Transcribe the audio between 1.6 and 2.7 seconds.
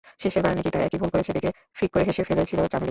ফিক্ করে হেসে ফেলেছিল